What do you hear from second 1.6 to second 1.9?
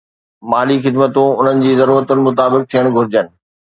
جي